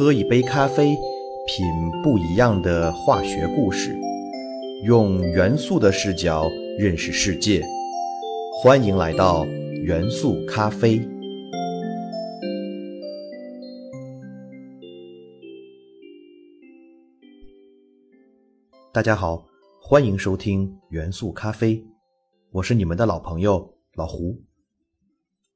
[0.00, 0.96] 喝一杯咖啡，
[1.46, 1.66] 品
[2.02, 3.94] 不一样的化学故事，
[4.82, 7.62] 用元素的视角认识世界。
[8.62, 9.44] 欢迎来到
[9.84, 11.06] 元素咖啡。
[18.90, 19.44] 大家好，
[19.82, 21.84] 欢迎收听元素咖啡，
[22.52, 24.34] 我是你们的老朋友老胡。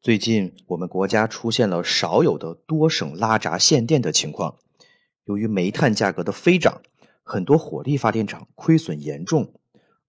[0.04, 4.56] 最近，我们国家出现了少有的多省拉闸限电的情况。
[5.24, 6.82] 由于煤炭价格的飞涨，
[7.22, 9.54] 很多火力发电厂亏损严重，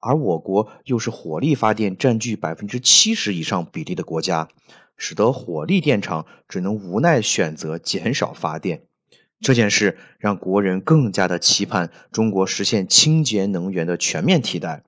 [0.02, 4.50] 而我国又是火力发电占据百分之七十以上比例的国家，
[4.98, 8.82] 使得火力电厂只能无奈选择减少发电。
[9.40, 14.84] 这件事让国人更加的期盼中国实现清洁能源的全面替代。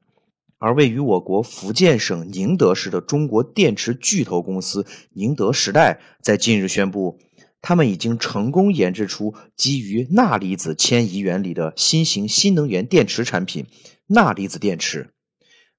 [0.60, 7.20] 而位于我国福建省宁德市的中国电池巨头公司宁德时代，在近日宣布，
[7.62, 13.68] 他们已经成功研制出基于钠离子迁移原理的新型新能源电池产品——
[14.08, 15.12] 钠离子电池。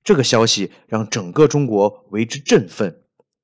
[0.04, 3.02] 这个消息让整个中国为之振奋，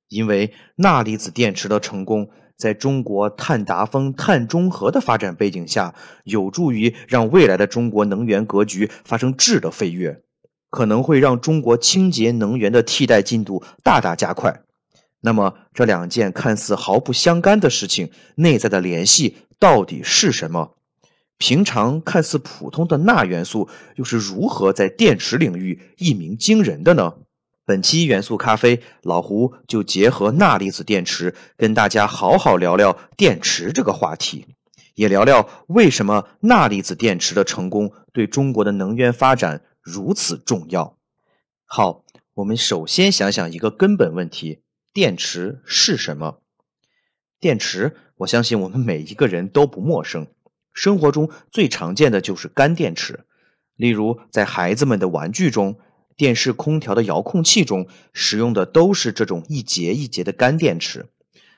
[0.09, 10.24] 因为钠离子电池的成功，在中国碳达峰、碳中和的发展背景下，有助于让未来的中国能源格局发生质的飞跃。
[10.75, 14.63] 可能会让中国清洁能源的替代进度大大加快。
[15.21, 20.75] 那么，这两件看似毫不相干的事情，内在的联系到底是什么？
[21.39, 27.15] 平常看似普通的钠元素，又是如何在电池领域一鸣惊人的呢？
[27.65, 34.47] 本期元素咖啡，老胡就结合钠离子电池，跟大家好好聊聊电池这个话题，
[34.97, 39.63] 也聊聊为什么钠离子电池的成功对中国的能源发展。
[39.85, 40.97] 如此重要。
[41.67, 44.63] 好，我们首先想想一个根本问题：
[44.95, 46.41] 电池是什么？
[47.39, 50.27] 电池，我相信我们每一个人都不陌生。
[50.73, 53.27] 生活中最常见的就是干电池，
[53.77, 55.79] 例如在孩子们的玩具中、
[56.17, 61.11] 电视、空调的遥控器中使用的都是这种一节一节的干电池。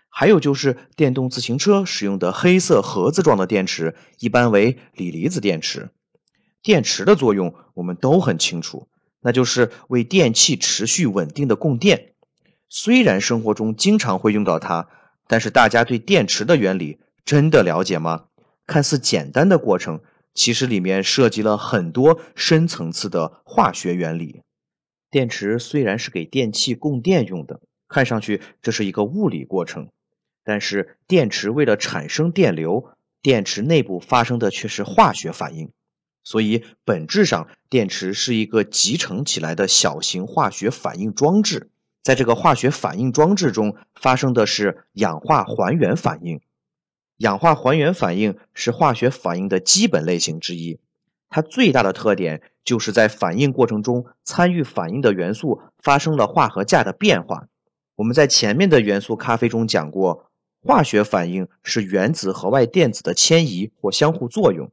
[0.08, 5.90] 还有就是电动自行车使用的黑色盒子状的电池，一般为锂离子电池。
[6.66, 8.88] 电池的作用我们都很清楚，
[9.20, 12.14] 那就是为电器持续稳定的供电。
[12.68, 14.88] 虽然生活中经常会用到它，
[15.28, 18.24] 但是大家对电池的原理真的了解吗？
[18.66, 20.00] 看似简单的过程，
[20.34, 24.42] 其实里面涉及了很多深层次的化学原理。
[25.08, 29.90] 电池虽然是给电器供电用的，看上去这是一个物理过程，
[30.42, 32.88] 但是电池为了产生电流，
[33.22, 35.70] 电池内部发生的却是化学反应。
[36.26, 41.70] 所以，本质上，电池是一个集成起来的小型化学反应装置。
[42.02, 46.40] 在这个化学反应装置中，发生的是氧化还原反应。
[47.18, 50.80] 氧化还原反应是化学反应的基本类型之一。
[51.28, 57.46] 它最大的特点就是在反应过程中，参与反应的元素发生了化合价的变化。
[57.94, 60.28] 我们在前面的元素咖啡中讲过，
[60.60, 64.72] 化学反应是原子核外电子的迁移或相互作用。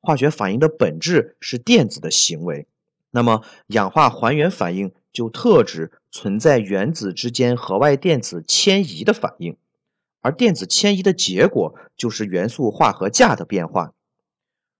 [0.00, 2.66] 化学反应的本质是电子的行为，
[3.10, 9.56] 那么氧化还原反应就特指存在原子之间核外电子迁移的反应，
[10.20, 13.92] 而电子迁移的结果就是元素化合价的变化。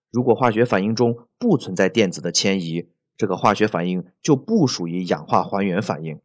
[0.09, 2.87] 如果化学反应中不存在电子的迁移，
[3.17, 6.19] 这个化学反应就不属于氧化还原反应。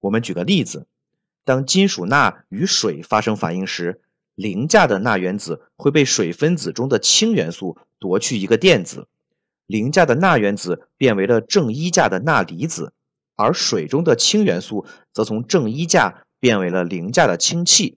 [0.00, 0.86] 我们举个例子，
[1.44, 4.00] 当金属钠与水发生反应时。
[4.36, 9.08] 零价的钠原子会被水分子中的氢元素夺去一个电子，
[9.64, 12.92] 零价的钠原子变为了正一价的钠离子，
[13.34, 17.96] 而水中的氢元素则从正一价变为了零价的氢气。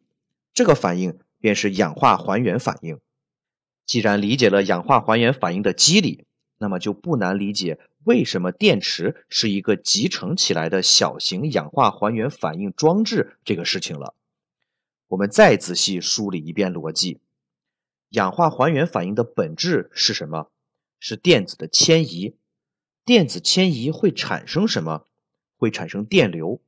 [0.53, 2.99] 这个反应便是氧化还原反应。
[3.85, 6.23] 既然理解了氧化还原反应的机理，
[6.57, 14.15] 那么就不难理解为什么电池是一个集成起来的小型氧化还原反应装置这个事情了。
[15.09, 17.19] 我们再仔细梳理一遍逻辑：
[18.09, 20.49] 氧化还原反应的本质是什么？
[20.99, 22.35] 是电子的迁移。
[23.05, 25.05] 电子迁移会产生什么？
[25.57, 26.61] 会产生电流。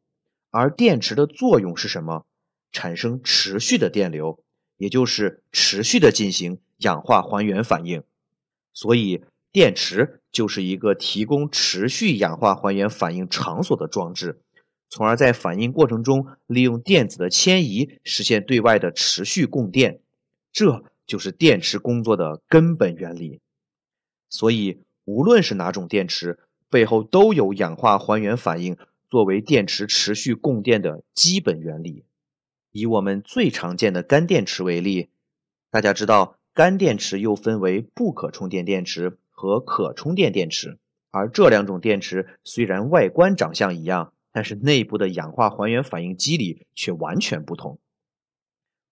[0.52, 2.26] 而电池的作用是什么？
[2.72, 4.44] 产生持续的电流，
[4.78, 8.04] 也就是持续的进行氧化还原反应。
[8.74, 14.42] 所以，电池就是一个提供持续氧化还原反应场所的装置。
[14.90, 20.02] 从而在反应过程中利用电子的迁移实现对外的持续供电，
[20.52, 23.42] 这就是电池工作的根本原理。
[24.30, 26.38] 所以，无论是哪种电池，
[26.70, 28.78] 背后都有氧化还原反应
[29.10, 32.06] 作为电池持续供电的基本原理。
[32.72, 35.10] 以我们最常见的干电池为例，
[35.72, 40.78] 大家知道干电池又分为不可充电电池和可充电电池，
[41.10, 47.80] 而这两种电池虽然外观长相一样，但是内部的氧化还原反应机理却完全不同。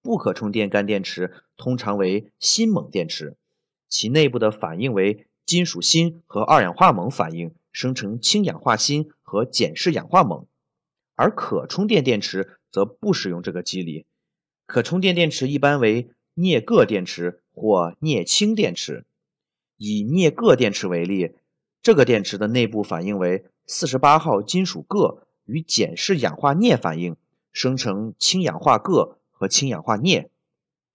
[0.07, 3.35] 不可充电干电池通常为锌锰电池，
[3.89, 10.47] 其内部的反应为金属锌和二氧化锰反应，生成氢氧化锌和碱式氧化锰。
[11.15, 14.05] 而可充电电池则不使用这个机理，
[14.65, 19.05] 可充电电池一般为镍铬电池或镍氢电池。
[19.75, 21.33] 以镍铬电池为例，
[21.81, 27.17] 这个电池的内部反应为四十八号金属铬与碱式氧化镍反应，
[27.51, 29.17] 生成氢氧化铬。
[29.37, 30.29] 和氢氧化镍，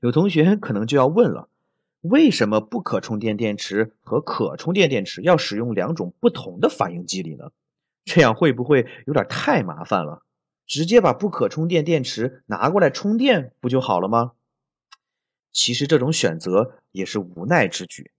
[0.01, 1.49] 有同学 可能就要问了：
[2.01, 7.53] 为什么不可充电电池和可充电电池要使用两种不同的反应机理呢？
[8.05, 10.25] 这样会不会有点太麻烦了？
[10.67, 14.33] 直接把不可充电电池拿过来充电不就好了吗？
[15.53, 18.11] 其实这种选择也是无奈之举。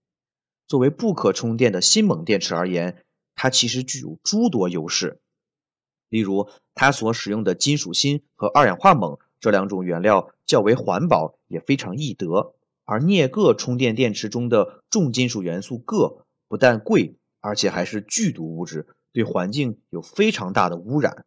[0.66, 3.04] 作为不可充电的锌锰电池而言，
[3.34, 5.20] 它其实具有诸多优势，
[6.08, 9.18] 例如它所使用的金属锌和二氧化锰。
[9.40, 12.54] 这两种原料较为环保，也非常易得。
[12.84, 21.24] 而镍铬充电电池中的重金属元素铬不但贵，而且还是剧毒物质，对环境有非常大的污染。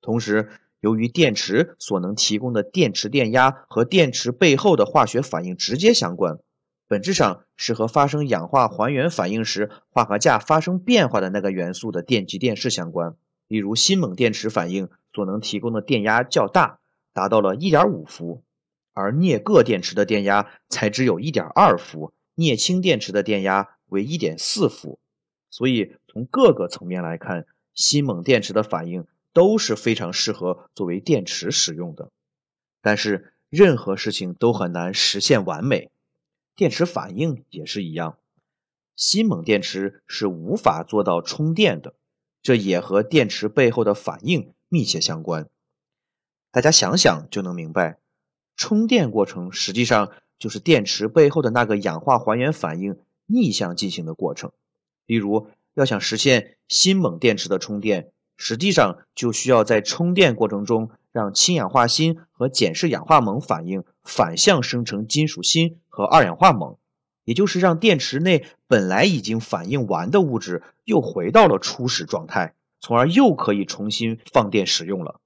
[0.00, 0.48] 同时，
[0.80, 6.38] 由于电池所能提供的电池电压和电池背后的化学反应直接相关，
[6.86, 13.16] 本质上是和发生氧化还原反应时化合价发生变化的那个元素的电极电势相关。
[13.46, 16.78] 例如，锌锰电池反应所能提供的电压较大。
[17.12, 18.42] 达到了1.5伏，
[18.92, 24.98] 而镍铬电池的电压才只有1.2伏，镍氢电池的电压为1.4伏。
[25.50, 32.10] 所以从各个层面来看，锌锰电池的反应都是非常适合作为电池使用的。
[32.82, 35.90] 但是任何事情都很难实现完美，
[36.54, 38.18] 电池反应也是一样。
[38.94, 41.94] 锌锰电池是无法做到充电的，
[42.42, 45.48] 这也和电池背后的反应密切相关。
[46.58, 47.98] 大家想想就能明白，
[48.56, 50.10] 充电过程实际上
[50.40, 54.50] 就是电池背后的那个氧化还原反应逆向进行的过程。
[55.06, 66.78] 例如，要想实现锌锰电池的充电，实际上就需要在充电过程中让氢氧化锌和碱式氧化锰反应反向生成金属锌和二氧化锰，
[67.22, 75.20] 也就是让电池内本来已经反应完的物质又回到了初始状态，从而又可以重新放电使用了。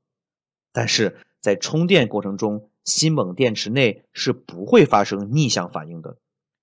[0.72, 6.16] 但是在充电过程中，锌锰电池内是不会发生逆向反应的。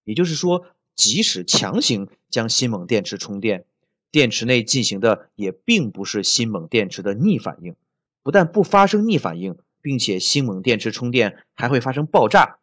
[0.03, 0.65] 也就是说，
[0.95, 3.65] 即使强行将锌锰电池充电，
[4.11, 7.75] 电池内进行的也并不是锌锰电池的逆反应。
[8.23, 12.57] 不但不发生逆反应，并且锌锰电池充电还会发生爆炸。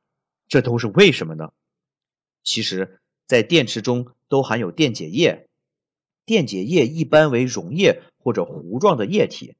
[0.48, 1.52] 这都是为什么呢？
[2.42, 5.48] 其实，在电池中都含有电解液，
[6.24, 9.54] 电解液一般为溶液或者糊状的液体。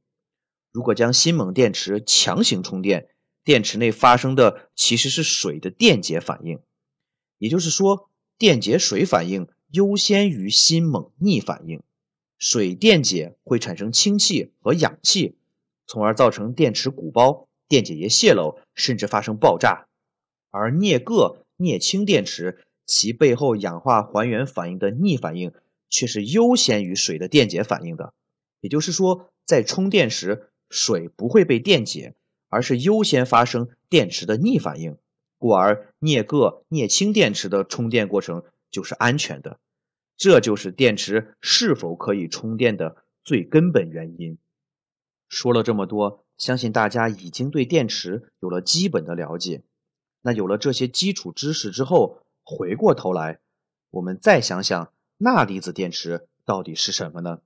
[0.77, 3.09] 如果将锌锰电池强行充电，
[3.45, 6.59] 电池内发生的其实是水的电解反应，
[7.39, 11.83] 也就是说，电解水反应优先于锌锰逆反应。
[12.37, 15.39] 水电解会产生氢气和氧气，
[15.87, 19.87] 从而造成电池鼓包、电解液泄漏，甚至发生爆炸。
[20.51, 25.55] 而镍铬镍氢电池其背后氧化还原反应的逆反应
[25.89, 28.13] 却是优先于水的电解反应的，
[28.61, 30.51] 也就是说，在充电时。
[30.69, 32.15] 水不会被电解，
[32.49, 34.99] 而是优先发生电池的逆反应，
[35.39, 39.61] 故而镍铬镍氢电池的充电过程就是安全的。
[40.17, 44.39] 这就是电池是否可以充电的最根本原因。
[45.29, 49.63] 说了这么多，相信大家已经对电池有了基本的了解。
[50.23, 53.41] 那有了这些基础知识之后，回过头来，
[53.91, 57.41] 我们再想想钠离子电池到底是什么呢？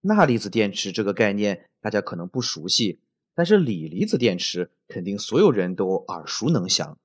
[0.00, 1.64] 钠离子电池这个概念。
[1.80, 2.98] 大家可能不熟悉，
[3.34, 6.98] 但是锂离子电池肯定所有人都耳熟能详。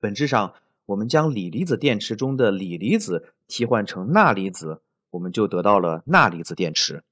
[0.00, 0.54] 本质上，
[0.86, 7.04] 我们将锂离子电池中的锂离子替换成钠离子，我们就得到了钠离子电池。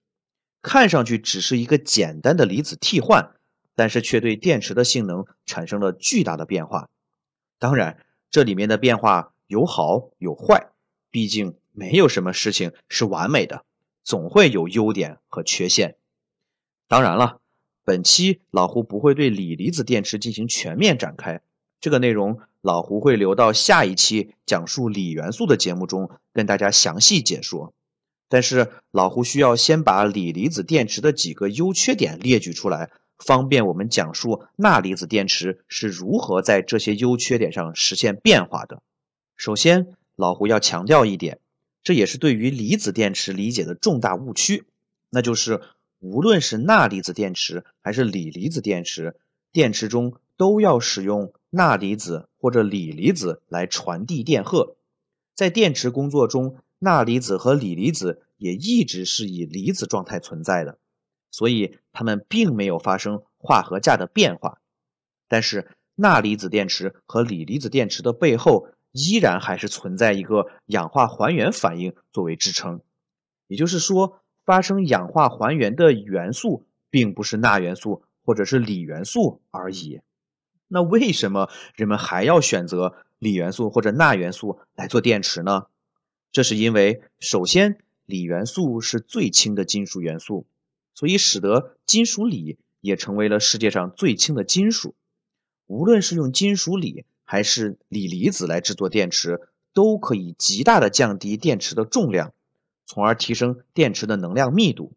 [0.62, 3.34] 看上去只是一个简单的离子替换，
[3.74, 6.88] 但是却对电池的性能产生了巨大的变化。
[7.58, 10.70] 当然，这里面的变化有好有坏，
[11.10, 13.66] 毕竟没有什么事情是完美的，
[14.04, 15.96] 总会有优点和缺陷。
[16.87, 17.40] 当然了，
[17.84, 21.40] 本期老胡不会对锂离子电池进行全面展开，
[21.80, 27.73] 这个内容老胡会留到下一期讲述锂元素的节目中跟大家详细解说。
[28.28, 38.82] 但是老胡需要先把锂离子电池的几个优缺点列举出来，方便我们讲述钠离子电池是如何在这些优缺点上实现变化的。
[39.37, 41.38] 首先，老胡要强调一点，
[41.84, 44.64] 这也是对于离子电池理解的重大误区，
[45.10, 45.60] 那就是
[46.00, 49.14] 无论是钠离子电池还是锂离子电池，
[49.52, 54.76] 电池中都要使用钠离子或者锂离子来传递电荷。
[55.34, 60.78] 在电池工作中，钠离子和锂离子也一直是以离子状态存在的。
[61.30, 64.60] 所以它们并没有发生化合价的变化，
[65.26, 72.80] 但是钠离子电池和锂离子电池的背后依然还是存在一个氧化还原反应作为支撑。
[73.48, 80.00] 也就是说，发生氧化还原的元素并不是钠元素或者是锂元素而已。
[80.68, 85.66] 那为什么人们还要选择锂元素或者钠元素来做电池呢？
[86.30, 90.46] 这是因为，首先，锂元素是最轻的金属元素。
[90.94, 94.94] 所以，使得金属锂也成为了世界上最轻的金属。
[95.66, 99.40] 无论是用金属锂还是锂离子来制作电池，
[99.72, 102.32] 都可以极大的降低电池的重量，
[102.86, 104.92] 从而提升电池的能量密度。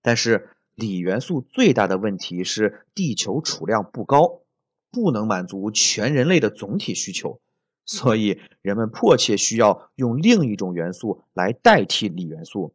[0.00, 4.42] 但是，锂元素最大的问题是地球储量不高，
[4.90, 7.40] 不能满足全人类的总体需求，
[7.84, 12.74] 所以人们迫切需要用另一种元素来代替锂元素。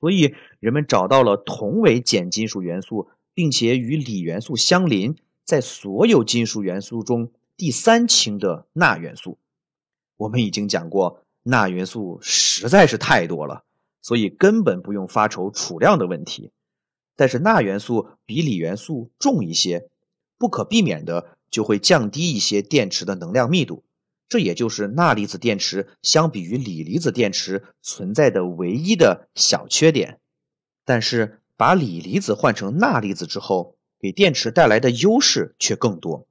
[0.00, 9.36] 所以，人们找到了同为碱金属元素，并且与锂元素相邻，在所有金属元素中第三轻的钠元素。
[10.16, 13.64] 我们已经讲过，钠元素实在是太多了，
[14.00, 16.52] 所以根本不用发愁储量的问题。
[17.16, 19.90] 但是，钠元素比锂元素重一些，
[20.38, 23.84] 不可避免的就会降低一些电池的能量密度。
[24.26, 30.18] 这也就是钠离子电池相比于锂离子电池存在的唯一的小缺点。
[30.86, 36.26] 但是，把锂离子换成钠离子之后，给电池带来的优势却更多。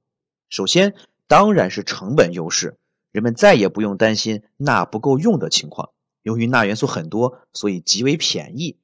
[0.48, 0.96] 首先，
[1.30, 2.76] 当然是成本优势，
[3.12, 5.90] 人们再也不用担心钠不够用的情况。
[6.22, 8.80] 由于钠元素很多，所以极为便宜。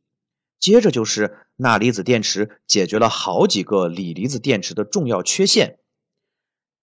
[0.60, 5.80] 接着就是钠离子电池解决了好几个锂离子电池的重要缺陷。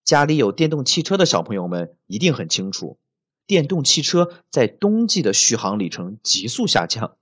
[0.04, 3.00] 家里有电动汽车的小朋友们一定很清楚，
[3.48, 7.16] 电动汽车在冬季的续航里程急速下降，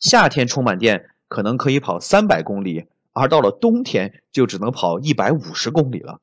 [0.00, 6.20] 夏天充满电可能可以跑三百公里，而到了冬天就只能跑一百五十公里了，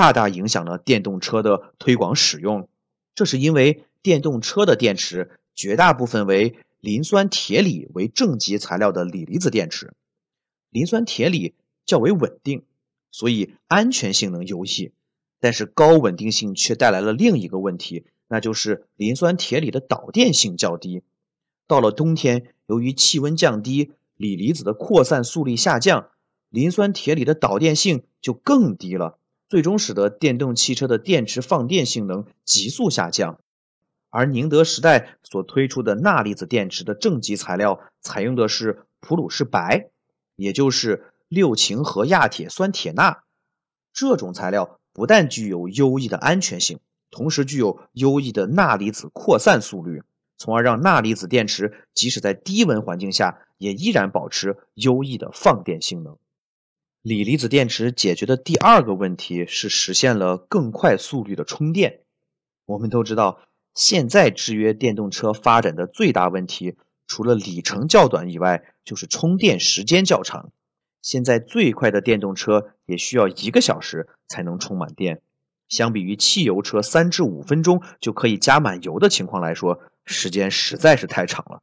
[0.00, 2.70] 大大影响了电动车的推广使用。
[3.14, 9.92] 这是因为电动车的电池绝大部分为磷酸铁锂为正极材料的锂离子电池，
[10.70, 12.64] 磷酸铁锂较为稳定，
[13.10, 14.92] 所以安全性能优异。
[15.38, 21.02] 但是高稳定性却带来了另一个问题，那就是磷酸铁锂的导电性较低。
[21.66, 26.08] 到了冬天，由于气温降低，锂离子的扩散速率下降，
[26.48, 29.18] 磷酸铁锂的导电性就更低了，
[29.52, 33.38] 最终使得电动汽车的电池放电性能急速下降。
[34.08, 39.90] 而宁德时代所推出的钠离子电池的正极材料采用的是普鲁士白，
[40.36, 43.24] 也就是六氰合亚铁酸铁钠
[43.92, 44.80] 这种材料。
[44.94, 46.80] 不但具有优异的安全性，
[47.10, 50.02] 同时具有优异的钠离子扩散速率，
[50.38, 56.16] 从而让钠离子电池即使在低温环境下也依然保持优异的放电性能。
[57.02, 62.02] 锂离子电池解决的第二个问题是实现了更快速率的充电。
[62.64, 63.40] 我们都知道，
[63.74, 66.76] 现在制约电动车发展的最大问题，
[67.08, 70.52] 除了里程较短以外，就是充电时间较长。
[71.00, 75.22] 现在最快的电动车也需要一个小时才能充满电，
[75.68, 81.62] 相比于汽油车三至五分钟就可以加满油的情况来说，时间实在是太长了。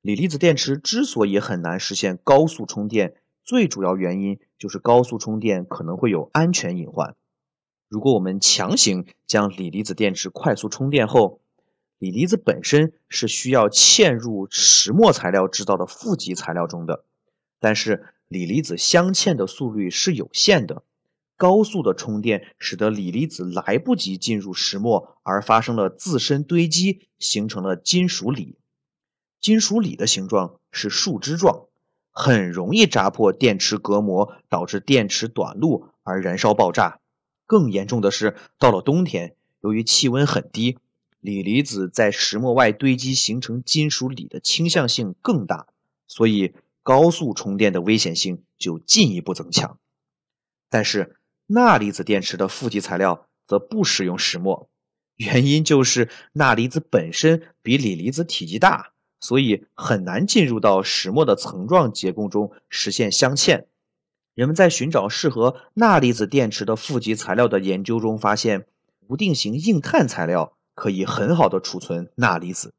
[0.00, 7.16] 锂离子电池之所以很难实现高速充电，最主要原因就是高速充电可能会有安全隐患。
[7.88, 11.40] 如果我们强行将锂离子电池快速充电后，
[11.98, 17.04] 锂离子本身是需要嵌入石墨材料制造的负极材料中的，
[17.60, 18.04] 但是。
[18.28, 20.84] 锂离子镶嵌的速率是有限的，
[21.36, 28.56] 高速的充电使得锂离子来不及进入石墨，而发生了自身堆积，形成了金属锂。
[29.38, 31.66] 金属锂的形状是树枝状，
[32.12, 37.00] 很容易扎破电池隔膜，导致电池短路而燃烧爆炸。
[37.46, 40.78] 更严重的是，到了冬天，由于气温很低，
[41.18, 45.66] 锂离子在石墨外堆积，形成金属锂的倾向性更大，
[46.06, 46.54] 所以。
[46.84, 49.78] 高速充电的危险性就进一步增强，
[50.68, 51.14] 但是
[51.46, 54.68] 钠离子电池的负极材料则不使用石墨，
[55.14, 58.91] 原因就是钠离子本身比锂离子体积大，
[59.22, 63.64] 所以很难进入到石墨的层状结构中实现镶嵌。
[64.34, 68.66] 人们在寻找适合钠离子电池的负极材料的研究中发现，
[69.06, 72.74] 无定型硬碳材料可以很好的储存钠离子，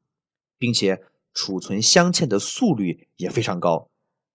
[0.57, 3.89] 并且储存镶嵌的速率也非常高，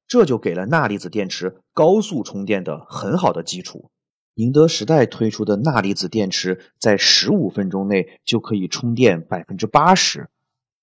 [0.06, 3.90] 这就给了钠离子电池高速充电的很好的基础。
[4.34, 10.30] 宁德时代推出的钠离子电池在十五分钟内就可以充电百分之八十，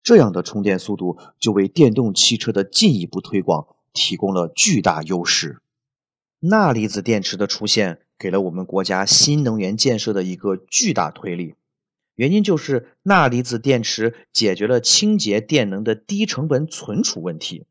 [0.05, 5.57] 这样的充电速度就为电动汽车的进一步推广提供了巨大优势。
[6.39, 11.55] 钠离子电池的出现，给了我们国家新能源建设的一个巨大推力。
[12.13, 17.65] 原因就是钠离子电池解决了清洁电能的低成本存储问题。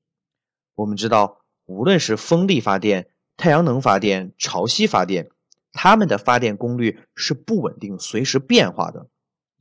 [0.75, 5.31] 我们知道，无论是风力发电、太阳能发电、潮汐发电，
[5.73, 9.07] 它们的发电功率是不稳定、随时变化的。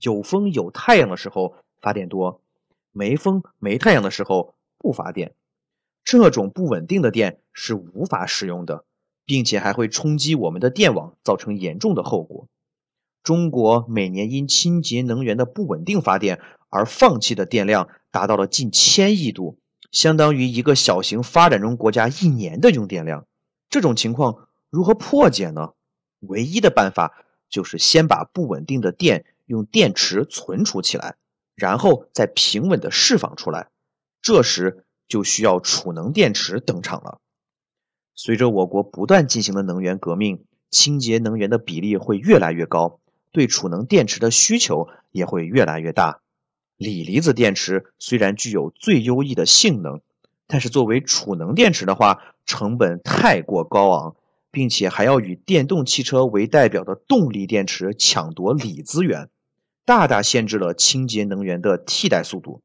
[0.02, 2.42] 有风有太阳的时候发电多，
[2.94, 5.36] 没风没太阳的时候不发电。
[6.06, 8.86] 这种不稳定的电是无法使用的。
[9.26, 12.48] 并且还会冲击我们的电网，造成严重的后果。
[13.24, 19.58] 中国每年因清洁能源的不稳定发电而放弃的电量达到了近千亿度，
[19.92, 23.26] 相当于一个小型发展中国家一年的用电量。
[23.70, 25.70] 这种情况如何破解呢？
[26.20, 31.16] 唯一的办法就是先把不稳定的电用电池存储起来，
[31.56, 33.68] 然后再平稳的释放出来。
[34.22, 37.20] 这时就需要储能电池登场了。
[38.16, 43.00] 随着我国不断进行的能源革命，清洁能源的比例会越来越高，
[43.32, 46.22] 对储能电池的需求也会越来越大。
[46.78, 50.02] 锂离子电池虽然具有最优异的性能，
[50.48, 54.16] 但是作为储能电池的话，成本太过高昂，
[54.52, 59.30] 并且还要与电动汽车为代表的动力电池抢夺锂资源，
[59.86, 62.62] 大大限制了清洁能源的替代速度。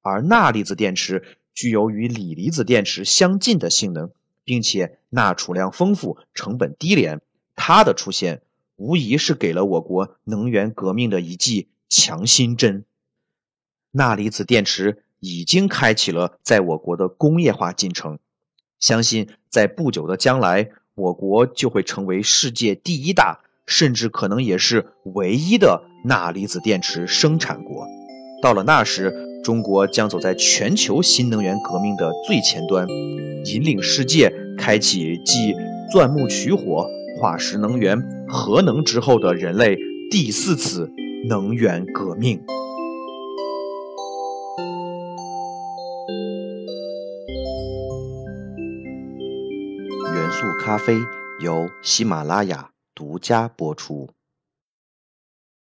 [0.00, 4.10] 而钠离子电池具有与锂离子电池相近的性能。
[4.42, 7.20] 并且钠储量丰富，成本低廉，
[7.54, 8.42] 它的出现
[8.74, 12.84] 无疑是给了我国能源革命的一剂强心针。
[13.92, 18.18] 钠离子电池已经开启了在我国的工业化进程，
[18.80, 27.86] 相信在不久的将来，我国就会成为世界第一大，甚至可能也是唯一的钠离子电池生产国。
[28.42, 32.88] 到了那时，中国将走在全球新能源革命的最前端，
[33.46, 35.54] 引领世界开启继
[35.92, 36.84] 钻木取火、
[37.20, 39.78] 化石能源、核能之后的人类
[40.10, 40.90] 第四次
[41.28, 42.42] 能源革命。
[50.12, 50.98] 元素咖啡
[51.40, 54.10] 由喜马拉雅独家播出。